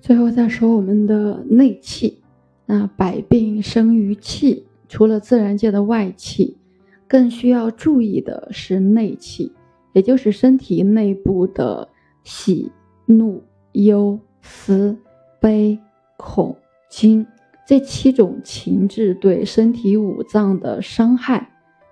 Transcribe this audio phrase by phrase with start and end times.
[0.00, 2.22] 最后再说我们的内气，
[2.66, 6.56] 那百病生于气，除了自然界的外气，
[7.08, 9.52] 更需要注意的是内气，
[9.92, 11.88] 也就是身体内部的
[12.22, 12.70] 喜、
[13.06, 14.96] 怒、忧、思、
[15.40, 15.78] 悲、
[16.16, 16.56] 恐、
[16.88, 17.26] 惊
[17.66, 21.50] 这七种情志对身体五脏的伤害，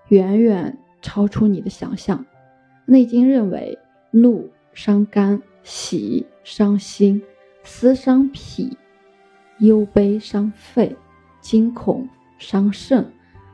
[0.09, 2.18] 远远超出你的想象。
[2.86, 3.77] 《内经》认为，
[4.12, 7.21] 怒伤肝，喜伤心。
[7.64, 8.76] 思伤脾，
[9.58, 10.94] 忧悲伤肺，
[11.40, 12.06] 惊恐
[12.39, 13.06] 伤肾，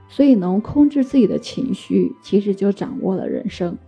[0.09, 3.79] 所以能控制自己的情绪，其实就掌握了人生。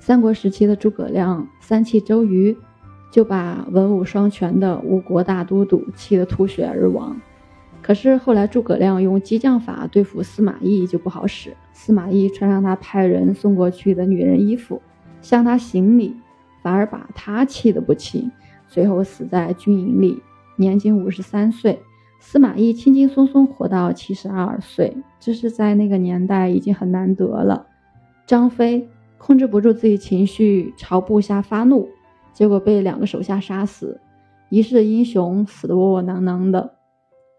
[0.00, 2.56] 三国时期的诸葛亮三气周瑜，
[3.12, 7.20] 就把文武双全的吴国大都督气得吐血而亡。
[7.80, 14.82] 可是后来诸葛亮用激将法对付司马懿就不好使，司马懿穿上他派人送过去的女人衣服，
[15.22, 16.16] 向他行礼，
[16.62, 18.30] 反而把他气得不轻。
[18.68, 20.22] 随后死在军营里，
[20.56, 21.80] 年仅五十三岁。
[22.20, 27.66] 司马懿轻轻松松活到七十二岁，这是在那个年代已经很难得了。
[28.26, 31.88] 张飞控制不住自己情绪，朝部下发怒，
[32.32, 34.00] 结果被两个手下杀死。
[34.50, 36.74] 一世英雄死得窝窝囊囊的。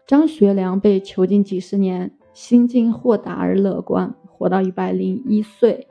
[0.06, 5.88] 张学良被囚禁几十年，心境豁达而乐观，活到一百零一岁。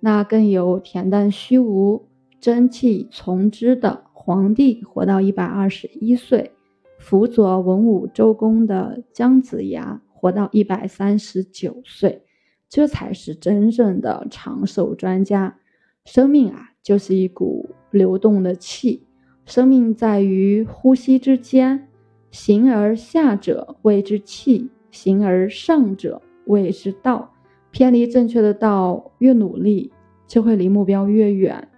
[0.00, 2.08] 那更有恬淡虚无、
[2.40, 4.04] 真气从之的。
[4.24, 6.52] 皇帝活到一百二十一岁，
[6.96, 12.22] 辅佐文武周公的姜子牙活到一百三十九岁，
[12.68, 15.58] 这才是真正的长寿专家。
[16.04, 19.08] 生命啊，就是一股流动的气，
[19.44, 21.88] 生命在于呼吸之间。
[22.30, 27.34] 形而下者谓之气，形而上者谓之道。
[27.72, 29.92] 偏离正确的道，越努力
[30.28, 31.68] 就会离目标越远。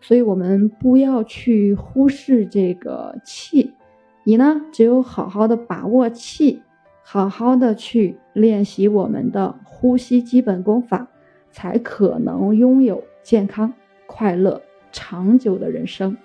[0.00, 3.74] 所以，我们不要去忽视这个气，
[4.24, 6.62] 你呢，只有好好的把握气，
[7.02, 11.08] 好好的去练习我们的呼吸基本功法，
[11.50, 13.72] 才可能拥有健康、
[14.06, 16.16] 快乐、长久的人生。